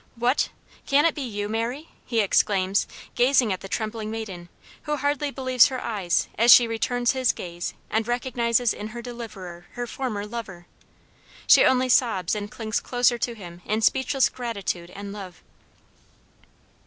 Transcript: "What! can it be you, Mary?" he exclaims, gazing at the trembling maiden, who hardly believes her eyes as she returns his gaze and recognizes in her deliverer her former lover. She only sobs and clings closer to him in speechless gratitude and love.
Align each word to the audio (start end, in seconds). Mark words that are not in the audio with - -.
"What! 0.15 0.49
can 0.87 1.05
it 1.05 1.13
be 1.13 1.21
you, 1.21 1.47
Mary?" 1.47 1.89
he 2.07 2.21
exclaims, 2.21 2.87
gazing 3.13 3.53
at 3.53 3.59
the 3.61 3.69
trembling 3.69 4.09
maiden, 4.09 4.49
who 4.85 4.95
hardly 4.95 5.29
believes 5.29 5.67
her 5.67 5.79
eyes 5.79 6.27
as 6.39 6.51
she 6.51 6.67
returns 6.67 7.11
his 7.11 7.31
gaze 7.31 7.75
and 7.87 8.07
recognizes 8.07 8.73
in 8.73 8.87
her 8.97 9.03
deliverer 9.03 9.67
her 9.73 9.85
former 9.85 10.25
lover. 10.25 10.65
She 11.45 11.63
only 11.63 11.87
sobs 11.89 12.33
and 12.33 12.49
clings 12.49 12.79
closer 12.79 13.19
to 13.19 13.35
him 13.35 13.61
in 13.63 13.83
speechless 13.83 14.27
gratitude 14.27 14.89
and 14.89 15.13
love. 15.13 15.43